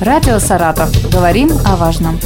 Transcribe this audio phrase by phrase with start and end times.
[0.00, 0.88] Радио «Саратов».
[1.12, 2.18] Говорим о важном.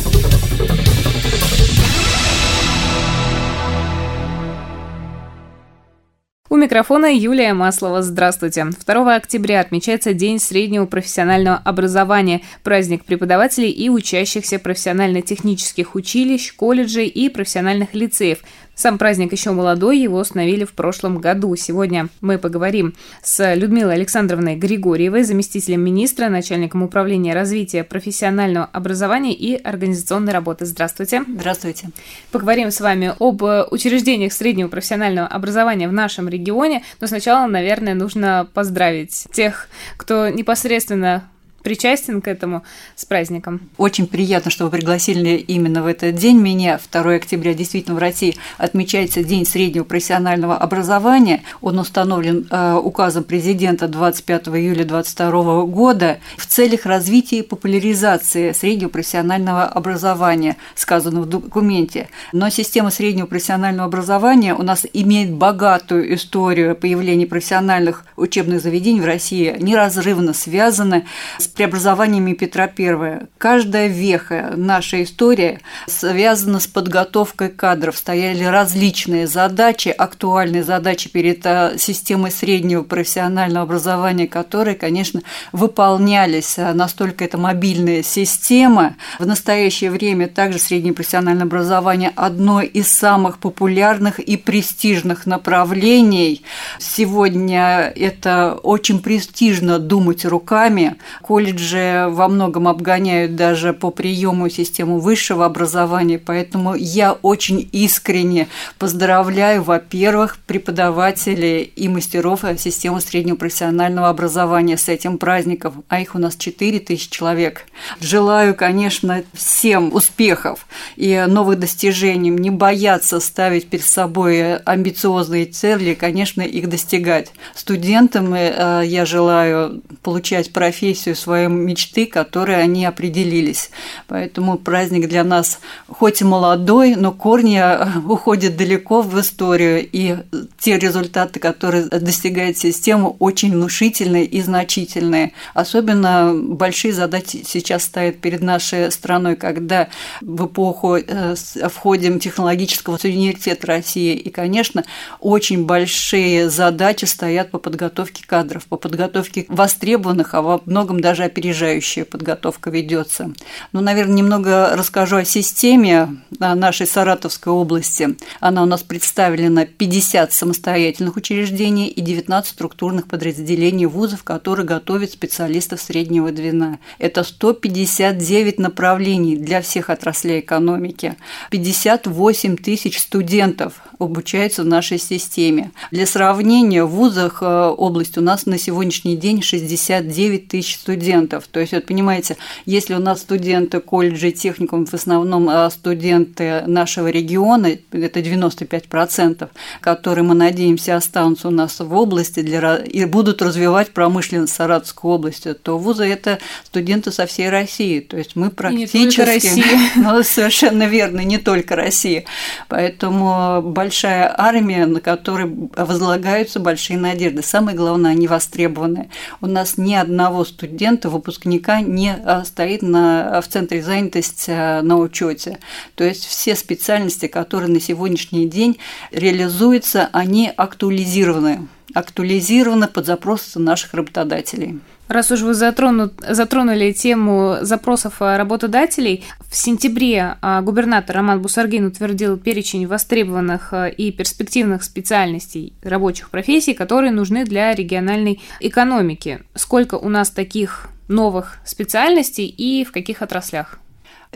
[6.49, 8.01] У микрофона Юлия Маслова.
[8.03, 8.67] Здравствуйте.
[8.87, 17.29] 2 октября отмечается День среднего профессионального образования, праздник преподавателей и учащихся профессионально-технических училищ, колледжей и
[17.29, 18.39] профессиональных лицеев–
[18.75, 21.55] сам праздник еще молодой, его установили в прошлом году.
[21.57, 29.55] Сегодня мы поговорим с Людмилой Александровной Григорьевой, заместителем министра, начальником управления развития профессионального образования и
[29.55, 30.67] организационной работы.
[30.67, 31.23] Здравствуйте.
[31.29, 31.91] Здравствуйте.
[32.33, 33.43] Поговорим с вами об
[33.73, 41.29] учреждениях среднего профессионального образования в нашем регионе, но сначала, наверное, нужно поздравить тех, кто непосредственно
[41.65, 42.63] причастен к этому
[42.95, 43.63] с праздником.
[43.79, 46.79] Очень приятно, что вы пригласили именно в этот день меня.
[46.93, 51.43] 2 октября действительно в России отмечается День среднего профессионального образования.
[51.63, 58.91] Он установлен э, указом президента 25 июля 2022 года в целях развития и популяризации среднего
[58.91, 62.11] профессионального образования, сказано в документе.
[62.33, 69.07] Но система среднего профессионального образования у нас имеет богатую историю появления профессиональных учебных заведений в
[69.07, 71.07] России, неразрывно связаны
[71.39, 73.27] с преобразованиями Петра I.
[73.39, 77.97] Каждая веха нашей истории связана с подготовкой кадров.
[77.97, 86.57] Стояли различные задачи, актуальные задачи перед э, системой среднего профессионального образования, которые, конечно, выполнялись.
[86.57, 88.97] Настолько это мобильная система.
[89.19, 96.43] В настоящее время также среднее профессиональное образование одно из самых популярных и престижных направлений.
[96.79, 100.97] Сегодня это очень престижно думать руками.
[101.23, 108.49] Коль колледжи во многом обгоняют даже по приему систему высшего образования, поэтому я очень искренне
[108.79, 116.19] поздравляю, во-первых, преподавателей и мастеров системы среднего профессионального образования с этим праздником, а их у
[116.19, 117.67] нас 4 тысячи человек.
[118.01, 126.41] Желаю, конечно, всем успехов и новых достижений, не бояться ставить перед собой амбициозные цели, конечно,
[126.41, 127.33] их достигать.
[127.55, 133.71] Студентам э, я желаю получать профессию свою своей мечты, которые они определились.
[134.07, 135.59] Поэтому праздник для нас
[135.89, 140.17] хоть и молодой, но корни э, уходят далеко в историю, и
[140.59, 145.33] те результаты, которые достигает система, очень внушительные и значительные.
[145.55, 149.89] Особенно большие задачи сейчас стоят перед нашей страной, когда
[150.21, 151.35] в эпоху э,
[151.69, 154.15] входим технологического университета России.
[154.15, 154.85] И, конечно,
[155.19, 162.05] очень большие задачи стоят по подготовке кадров, по подготовке востребованных, а во многом даже опережающая
[162.05, 163.33] подготовка ведется.
[163.73, 168.17] Ну, наверное, немного расскажу о системе нашей Саратовской области.
[168.41, 175.81] Она у нас представлена 50 самостоятельных учреждений и 19 структурных подразделений вузов, которые готовят специалистов
[175.81, 176.79] среднего звена.
[176.99, 181.17] Это 159 направлений для всех отраслей экономики.
[181.51, 185.73] 58 тысяч студентов обучаются в нашей системе.
[185.91, 191.04] Для сравнения, в вузах э, области у нас на сегодняшний день 69 тысяч студентов.
[191.51, 196.63] То есть, вот понимаете, если у нас студенты колледжа и техникум в основном э, студенты
[196.67, 199.49] нашего региона, это 95%,
[199.81, 205.55] которые, мы надеемся, останутся у нас в области для, и будут развивать промышленность Саратовской области,
[205.55, 208.01] то вузы– это студенты со всей России.
[208.01, 208.97] То есть мы практически…
[208.97, 209.65] И не только России.
[209.97, 212.25] Ну, совершенно верно, не только России.
[212.69, 217.43] Поэтому большая армия, на которой возлагаются большие надежды.
[217.43, 219.11] Самое главное, они востребованы.
[219.41, 224.99] У нас ни одного студента, выпускника не а, стоит на, в центре занятости а, на
[224.99, 225.59] учете.
[225.95, 228.79] То есть все специальности, которые на сегодняшний день
[229.11, 234.81] реализуются, они актуализированы актуализированы под запросы наших работодателей.
[235.09, 242.39] Раз уж вы затрону, затронули тему запросов работодателей, в сентябре а, губернатор Роман Бусаргин утвердил
[242.39, 249.43] перечень востребованных а, и перспективных специальностей рабочих профессий, которые нужны для региональной экономики.
[249.55, 253.79] Сколько у нас таких новых специальностей и в каких отраслях?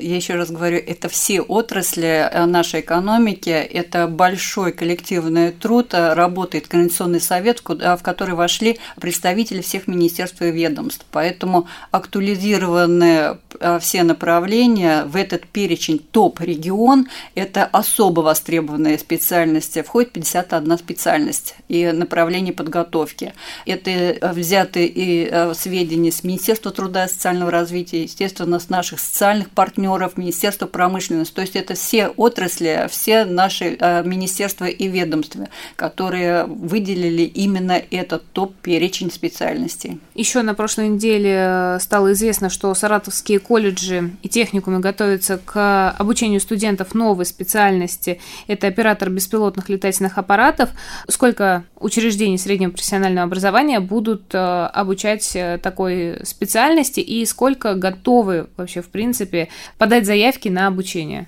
[0.00, 6.15] Я еще раз говорю, это все отрасли э, нашей экономики, это большой коллективный труд, э,
[6.15, 11.05] работает Координационный совет, в который вошли представители всех министерств и ведомств.
[11.11, 20.79] Поэтому актуализированы э, все направления в этот перечень топ-регион, это особо востребованные специальности, входит 51
[20.79, 23.35] специальность и направление подготовки.
[23.67, 29.88] Это взяты и сведения с Министерства труда и социального развития, естественно, с наших социальных партнеров,
[29.88, 31.35] партнеров, Министерство промышленности.
[31.35, 38.23] То есть это все отрасли, все наши э, министерства и ведомства, которые выделили именно этот
[38.32, 40.00] топ-перечень специальностей.
[40.14, 46.94] Еще на прошлой неделе стало известно, что саратовские колледжи и техникумы готовятся к обучению студентов
[46.94, 48.20] новой специальности.
[48.46, 50.70] Это оператор беспилотных летательных аппаратов.
[51.08, 58.82] Сколько учреждений среднего профессионального образования будут э, обучать э, такой специальности и сколько готовы вообще,
[58.82, 59.49] в принципе,
[59.79, 61.27] подать заявки на обучение?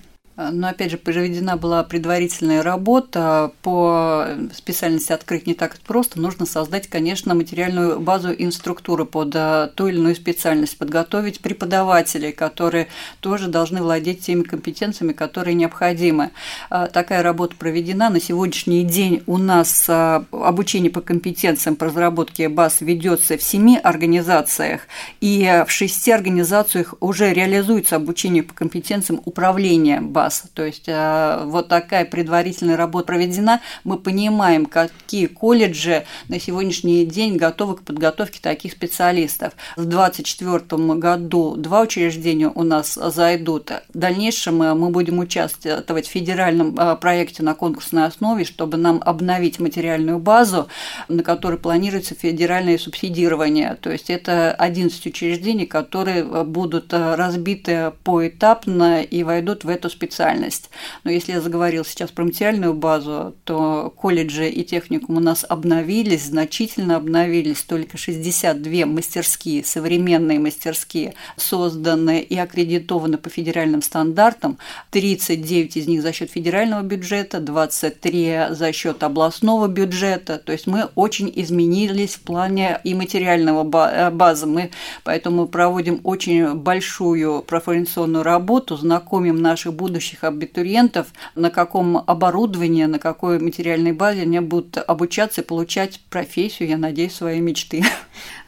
[0.53, 6.19] Но опять же, проведена была предварительная работа по специальности открыть не так просто.
[6.19, 12.89] Нужно создать, конечно, материальную базу инструктуры под э, ту или иную специальность, подготовить преподавателей, которые
[13.21, 16.31] тоже должны владеть теми компетенциями, которые необходимы.
[16.71, 18.09] А, такая работа проведена.
[18.09, 23.79] На сегодняшний день у нас э, обучение по компетенциям по разработке баз ведется в семи
[23.79, 24.83] организациях,
[25.21, 30.49] и в шести организациях уже реализуется обучение по компетенциям управления баз класса.
[30.55, 33.61] То есть э, вот такая предварительная работа проведена.
[33.85, 39.53] Мы понимаем, какие колледжи на сегодняшний день готовы к подготовке таких специалистов.
[39.77, 43.71] В 2024 году два учреждения у нас зайдут.
[43.93, 49.03] В дальнейшем э, мы будем участвовать в федеральном э, проекте на конкурсной основе, чтобы нам
[49.05, 50.69] обновить материальную базу,
[51.09, 53.77] на которой планируется федеральное субсидирование.
[53.81, 60.71] То есть это 11 учреждений, которые будут разбиты поэтапно и войдут в эту специальность специальность.
[61.05, 66.27] Но если я заговорил сейчас про материальную базу, то колледжи и техникум у нас обновились,
[66.27, 67.63] значительно обновились.
[67.63, 74.59] Только 62 мастерские, современные мастерские, созданы и аккредитованы по федеральным стандартам.
[74.91, 80.39] 39 из них за счет федерального бюджета, 23 за счет областного бюджета.
[80.39, 84.47] То есть мы очень изменились в плане и материального э, базы.
[84.47, 84.71] Мы
[85.03, 92.99] поэтому проводим очень большую профориентационную работу, знакомим наших будущих будущих абитуриентов, на каком оборудовании, на
[92.99, 97.85] какой материальной базе они будут обучаться и получать профессию, я надеюсь, своей мечты.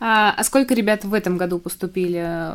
[0.04, 2.50] А, а сколько ребят в этом году поступили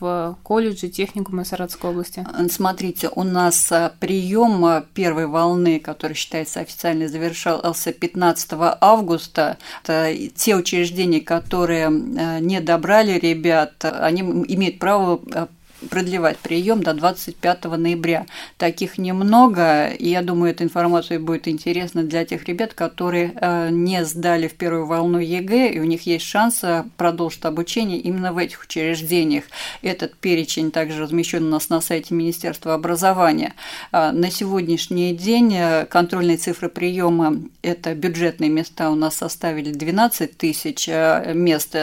[0.00, 2.26] в колледжи, техникумы Саратовской области?
[2.50, 9.58] Смотрите, у нас а, прием первой волны, который считается официально завершался 15 августа.
[9.84, 15.48] Это те учреждения, которые а, не добрали ребят, они имеют право а,
[15.90, 18.26] продлевать прием до 25 ноября.
[18.56, 24.04] Таких немного, и я думаю, эта информация будет интересна для тех ребят, которые э, не
[24.04, 28.38] сдали в первую волну ЕГЭ, и у них есть шанс э, продолжить обучение именно в
[28.38, 29.44] этих учреждениях.
[29.82, 33.54] Этот перечень также размещен у нас на сайте Министерства образования.
[33.92, 35.56] Э, на сегодняшний день
[35.88, 41.74] контрольные цифры приема– это бюджетные места у нас составили 12 тысяч мест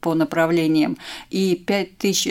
[0.00, 0.96] по направлениям
[1.30, 2.28] и 5 тысяч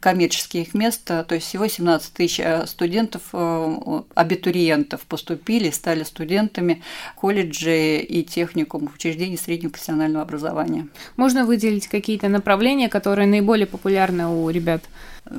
[0.00, 6.82] коммерческих студенческих мест, то есть всего 17 тысяч э, студентов, э, абитуриентов поступили, стали студентами
[7.16, 10.88] колледжей и техникум, учреждений среднего профессионального образования.
[11.16, 14.82] Можно выделить какие-то направления, которые наиболее популярны у ребят?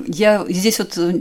[0.06, 1.12] Я здесь вот э,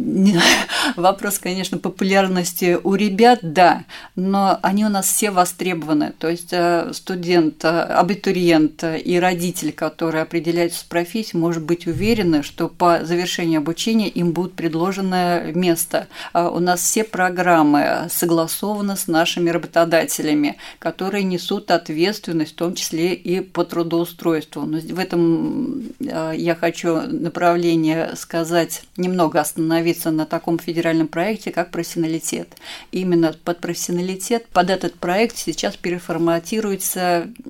[0.96, 3.84] вопрос, конечно, популярности у ребят, да,
[4.16, 6.14] но они у нас все востребованы.
[6.18, 12.44] То есть э, студент, э, абитуриент и родитель, который определяется с профессией, может быть уверены,
[12.44, 16.08] что по завершении обучения им будет предложено место.
[16.32, 23.14] А у нас все программы согласованы с нашими работодателями, которые несут ответственность, в том числе
[23.14, 24.62] и по трудоустройству.
[24.62, 31.72] Но в этом я хочу направление сказать сказать, немного остановиться на таком федеральном проекте, как
[31.72, 32.50] профессионалитет.
[32.92, 37.00] Именно под профессионалитет, под этот проект сейчас переформатируется,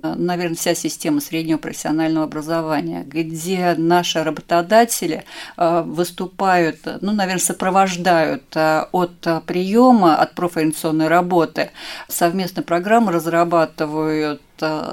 [0.03, 5.24] э, наверное, вся система среднего профессионального образования, где наши работодатели
[5.58, 11.72] э, выступают, ну, наверное, сопровождают э, от приема, от профориентационной работы,
[12.10, 14.39] совместно программы разрабатывают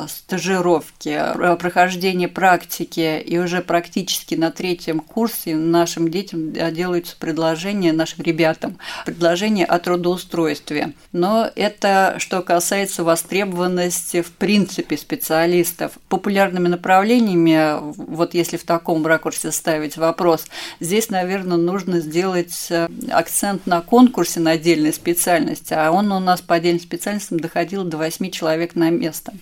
[0.09, 7.93] стажировки, э, прохождение практики, и уже практически на третьем курсе нашим детям э, делаются предложения,
[7.93, 10.93] нашим ребятам, предложения о трудоустройстве.
[11.13, 15.93] Но это что касается востребованности в принципе специалистов.
[16.09, 20.47] Популярными направлениями, вот если в таком ракурсе ставить вопрос,
[20.81, 26.41] здесь, наверное, нужно сделать э, акцент на конкурсе на отдельной специальности, а он у нас
[26.41, 29.33] по отдельным специальностям доходил до 8 человек на место.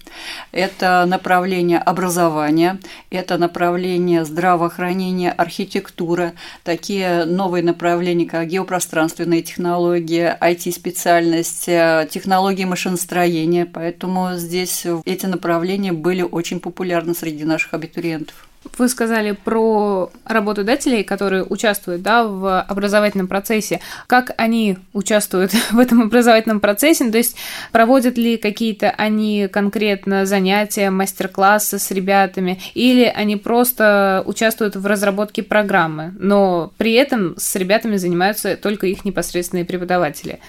[0.53, 2.79] Это направление образования,
[3.11, 6.33] это направление здравоохранения, архитектура,
[6.65, 13.67] такие новые направления, как геопространственные технологии, IT-специальность, технологии машиностроения.
[13.67, 18.47] Поэтому здесь эти направления были очень популярны среди наших абитуриентов.
[18.79, 23.81] Вы сказали про работодателей, которые участвуют да, в образовательном процессе.
[24.07, 27.05] Как они участвуют в этом образовательном процессе?
[27.05, 27.37] Ну, то есть
[27.73, 35.43] проводят ли какие-то они конкретно занятия, мастер-классы с ребятами, или они просто участвуют в разработке
[35.43, 40.41] программы, но при этом с ребятами занимаются только их непосредственные преподаватели?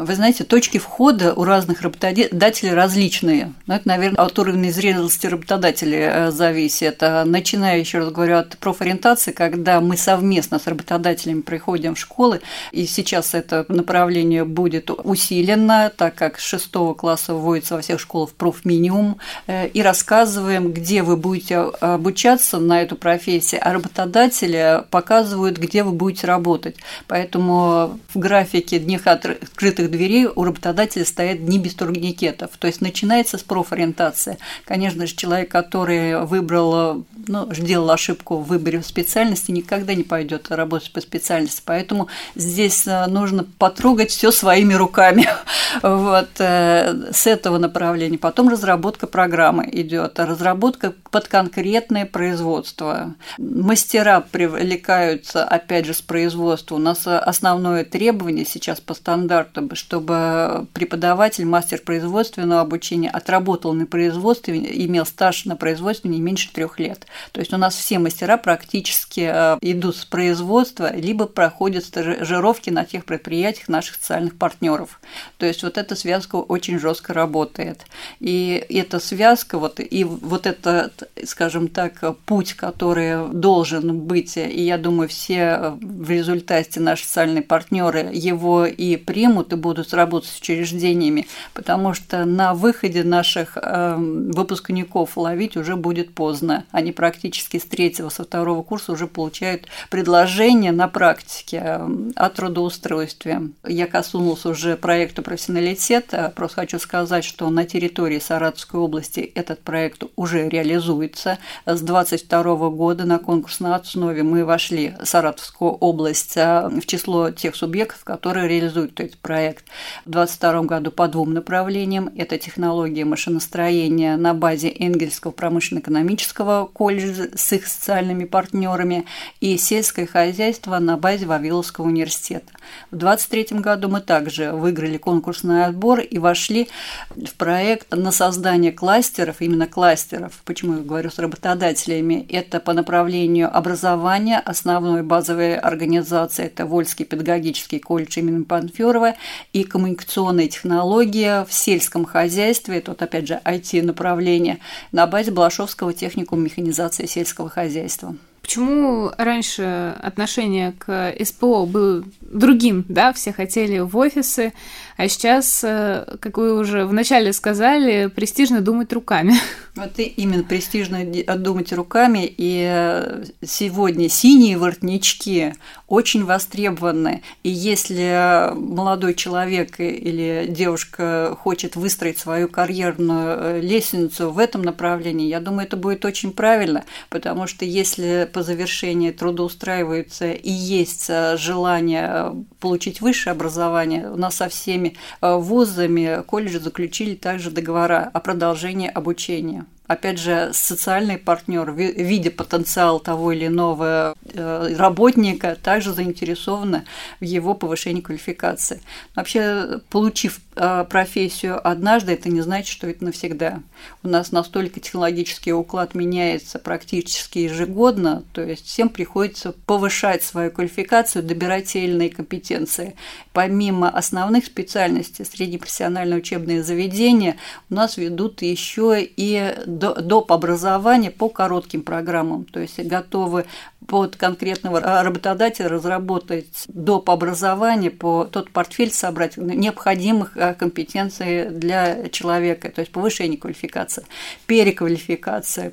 [0.00, 3.52] Вы знаете, точки входа у разных работодателей различные.
[3.66, 7.02] Но это, наверное, от уровня зрелости работодателя э, зависит.
[7.02, 12.86] Начиная, еще раз говорю, от профориентации, когда мы совместно с работодателями приходим в школы, и
[12.86, 19.18] сейчас это направление будет усилено, так как с шестого класса вводится во всех школах профминимум,
[19.46, 25.92] э, и рассказываем, где вы будете обучаться на эту профессию, а работодатели показывают, где вы
[25.92, 26.76] будете работать.
[27.08, 32.50] Поэтому в графике днях открытых открытых дверей у работодателя стоят дни без турникетов.
[32.58, 34.38] То есть начинается с профориентации.
[34.64, 40.92] Конечно же, человек, который выбрал, ну, сделал ошибку в выборе специальности, никогда не пойдет работать
[40.92, 41.62] по специальности.
[41.64, 45.28] Поэтому здесь э, нужно потрогать все своими руками.
[45.82, 48.18] Вот э, с этого направления.
[48.18, 53.14] Потом разработка программы идет, разработка под конкретное производство.
[53.38, 56.74] Мастера привлекаются, опять же, с производства.
[56.74, 64.58] У нас основное требование сейчас по стандарту чтобы преподаватель, мастер производственного обучения отработал на производстве,
[64.84, 67.06] имел стаж на производстве не меньше трех лет.
[67.32, 72.84] То есть у нас все мастера практически э, идут с производства, либо проходят стажировки на
[72.84, 75.00] тех предприятиях наших социальных партнеров.
[75.38, 77.82] То есть вот эта связка очень жестко работает.
[78.20, 84.78] И эта связка, вот, и вот этот, скажем так, путь, который должен быть, и я
[84.78, 91.26] думаю, все в результате наши социальные партнеры его и примут, и будут работать с учреждениями,
[91.54, 96.64] потому что на выходе наших э, выпускников ловить уже будет поздно.
[96.70, 103.42] Они практически с третьего, со второго курса уже получают предложение на практике э, о трудоустройстве.
[103.66, 106.12] Я коснулась уже проекта профессионалитет.
[106.34, 111.38] Просто хочу сказать, что на территории Саратовской области этот проект уже реализуется.
[111.66, 118.04] С 2022 года на конкурсной основе мы вошли Саратовскую область э, в число тех субъектов,
[118.04, 119.64] которые реализуют этот проект проект
[120.04, 122.10] в 2022 году по двум направлениям.
[122.16, 129.04] Это технология машиностроения на базе Энгельского промышленно-экономического колледжа с их социальными партнерами
[129.40, 132.52] и сельское хозяйство на базе Вавиловского университета.
[132.90, 136.68] В 2023 году мы также выиграли конкурсный отбор и вошли
[137.10, 143.54] в проект на создание кластеров, именно кластеров, почему я говорю с работодателями, это по направлению
[143.54, 149.14] образования, основной базовой организации, это Вольский педагогический колледж имени Панферова
[149.52, 154.58] и коммуникационные технологии в сельском хозяйстве, тут опять же IT-направление,
[154.92, 158.16] на базе Балашовского техникума механизации сельского хозяйства.
[158.42, 164.52] Почему раньше отношение к СПО было другим, да, все хотели в офисы,
[165.02, 169.34] а сейчас, э, как вы уже вначале сказали, престижно думать руками.
[169.74, 171.02] Вот и именно престижно
[171.38, 175.54] думать руками, и э, сегодня синие воротнички
[175.88, 184.38] очень востребованы, и если молодой человек или девушка хочет выстроить свою карьерную э, лестницу в
[184.38, 190.50] этом направлении, я думаю, это будет очень правильно, потому что если по завершении трудоустраиваются и
[190.50, 198.20] есть желание получить высшее образование, у нас со всеми вузами колледжи заключили также договора о
[198.20, 206.84] продолжении обучения опять же, социальный партнер, видя потенциал того или иного э, работника, также заинтересованы
[207.20, 208.80] в его повышении квалификации.
[209.14, 213.60] Вообще, получив э, профессию однажды, это не значит, что это навсегда.
[214.02, 221.22] У нас настолько технологический уклад меняется практически ежегодно, то есть всем приходится повышать свою квалификацию,
[221.22, 222.96] добирать иные компетенции.
[223.32, 227.36] Помимо основных специальностей, среднепрофессиональные учебные заведения
[227.70, 230.32] у нас ведут еще и доп.
[230.32, 233.44] образования по коротким программам, то есть готовы
[233.86, 237.10] под конкретного работодателя разработать доп.
[237.10, 244.04] образование, по тот портфель собрать необходимых э, компетенций для человека, то есть повышение квалификации,
[244.46, 245.72] переквалификация,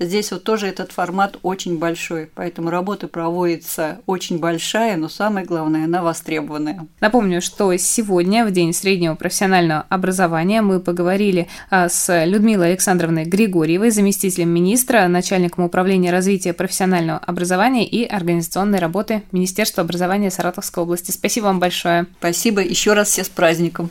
[0.00, 5.84] Здесь вот тоже этот формат очень большой, поэтому работа проводится очень большая, но самое главное,
[5.84, 6.86] она востребованная.
[7.00, 13.90] Напомню, что сегодня, в День среднего профессионального образования, мы поговорили а, с Людмилой Александровной Григорьевой,
[13.90, 21.12] заместителем министра, начальником управления развития профессионального образования и организационной работы Министерства образования Саратовской области.
[21.12, 22.06] Спасибо вам большое.
[22.18, 23.90] Спасибо еще раз все с праздником.